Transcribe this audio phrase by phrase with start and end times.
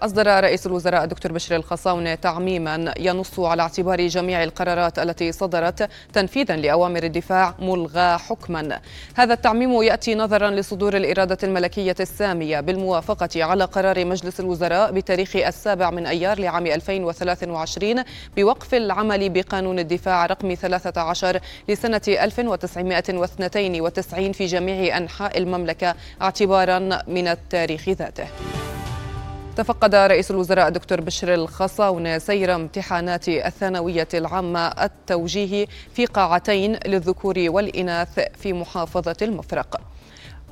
[0.00, 6.56] أصدر رئيس الوزراء الدكتور بشر الخصاونة تعميما ينص على اعتبار جميع القرارات التي صدرت تنفيذا
[6.56, 8.80] لأوامر الدفاع ملغى حكما.
[9.14, 15.90] هذا التعميم يأتي نظرا لصدور الإرادة الملكية السامية بالموافقة على قرار مجلس الوزراء بتاريخ السابع
[15.90, 18.04] من أيار لعام 2023
[18.36, 27.88] بوقف العمل بقانون الدفاع رقم 13 لسنة 1992 في جميع أنحاء المملكة اعتبارا من التاريخ
[27.88, 28.26] ذاته.
[29.58, 38.20] تفقد رئيس الوزراء الدكتور بشر الخصاونة سير امتحانات الثانوية العامة التوجيهي في قاعتين للذكور والإناث
[38.38, 39.80] في محافظة المفرق.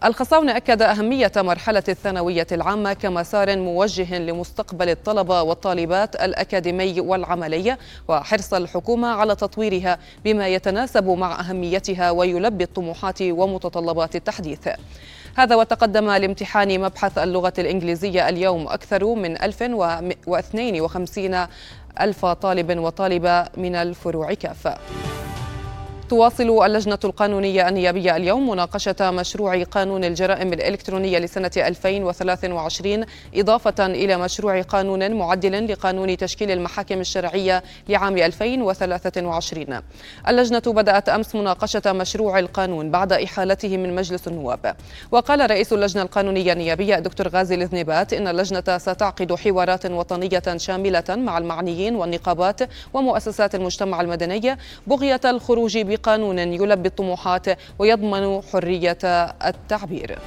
[0.04, 7.76] الخصاونة أكد أهمية مرحلة الثانوية العامة كمسار موجه لمستقبل الطلبة والطالبات الأكاديمي والعملي
[8.08, 14.68] وحرص الحكومة على تطويرها بما يتناسب مع أهميتها ويلبي الطموحات ومتطلبات التحديث.
[15.36, 21.46] هذا وتقدم لامتحان مبحث اللغة الإنجليزية اليوم أكثر من 1052
[22.00, 24.78] ألف طالب وطالبة من الفروع كافة.
[26.08, 33.04] تواصل اللجنة القانونية النيابية اليوم مناقشة مشروع قانون الجرائم الإلكترونية لسنة 2023
[33.34, 39.80] إضافة إلى مشروع قانون معدل لقانون تشكيل المحاكم الشرعية لعام 2023
[40.28, 44.76] اللجنة بدأت أمس مناقشة مشروع القانون بعد إحالته من مجلس النواب.
[45.10, 51.38] وقال رئيس اللجنة القانونية النيابية دكتور غازي الذنبات إن اللجنة ستعقد حوارات وطنية شاملة مع
[51.38, 52.60] المعنيين والنقابات
[52.94, 57.46] ومؤسسات المجتمع المدني بغية الخروج بقانون يلبي الطموحات
[57.78, 58.98] ويضمن حرية
[59.46, 60.18] التعبير.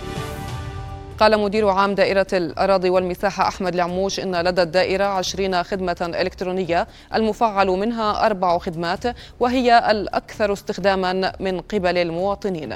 [1.19, 7.67] قال مدير عام دائرة الأراضي والمساحة أحمد العموش إن لدى الدائرة عشرين خدمة إلكترونية المفعل
[7.67, 9.03] منها أربع خدمات
[9.39, 12.75] وهي الأكثر استخداما من قبل المواطنين.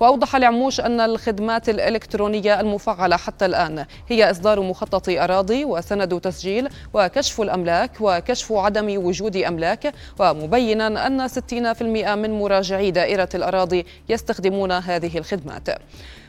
[0.00, 7.40] وأوضح العموش أن الخدمات الإلكترونية المفعلة حتى الآن هي إصدار مخطط أراضي وسند تسجيل وكشف
[7.40, 15.68] الأملاك وكشف عدم وجود أملاك ومبينا أن 60% من مراجعي دائرة الأراضي يستخدمون هذه الخدمات.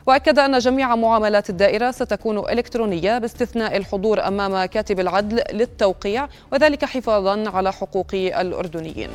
[0.06, 7.50] وأكد أن جميع معاملات الدائرة ستكون إلكترونية باستثناء الحضور أمام كاتب العدل للتوقيع وذلك حفاظا
[7.50, 9.10] على حقوق الأردنيين.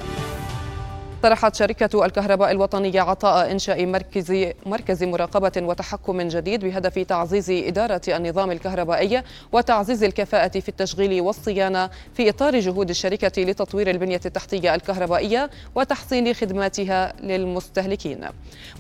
[1.24, 8.52] اقترحت شركة الكهرباء الوطنية عطاء إنشاء مركز مركز مراقبة وتحكم جديد بهدف تعزيز إدارة النظام
[8.52, 16.34] الكهربائي وتعزيز الكفاءة في التشغيل والصيانة في إطار جهود الشركة لتطوير البنية التحتية الكهربائية وتحسين
[16.34, 18.26] خدماتها للمستهلكين.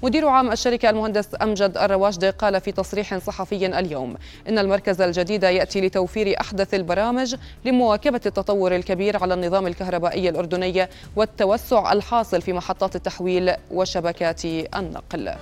[0.03, 4.15] مدير عام الشركة المهندس أمجد الرواشدي قال في تصريح صحفي اليوم
[4.49, 11.91] إن المركز الجديد يأتي لتوفير أحدث البرامج لمواكبة التطور الكبير على النظام الكهربائي الأردني والتوسع
[11.93, 15.33] الحاصل الحاصل في محطات التحويل وشبكات النقل.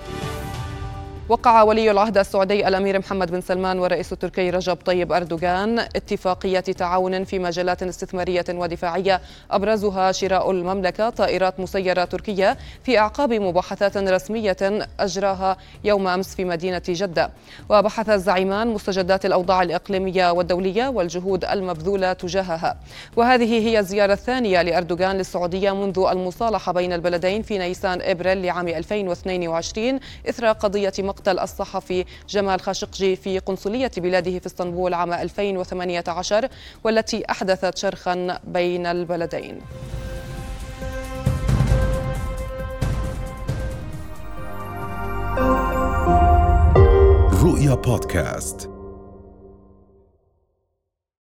[1.28, 7.24] وقع ولي العهد السعودي الأمير محمد بن سلمان والرئيس التركي رجب طيب أردوغان اتفاقيات تعاون
[7.24, 14.56] في مجالات استثمارية ودفاعية أبرزها شراء المملكة طائرات مسيرة تركية في أعقاب مباحثات رسمية
[15.00, 17.30] أجراها يوم أمس في مدينة جدة.
[17.68, 22.76] وبحث الزعيمان مستجدات الأوضاع الإقليمية والدولية والجهود المبذولة تجاهها.
[23.16, 30.00] وهذه هي الزيارة الثانية لأردوغان للسعودية منذ المصالحة بين البلدين في نيسان إبريل لعام 2022
[30.28, 36.48] إثر قضية مقتل الصحفي جمال خاشقجي في قنصلية بلاده في اسطنبول عام 2018
[36.84, 39.60] والتي أحدثت شرخا بين البلدين.
[47.42, 48.71] رؤيا بودكاست.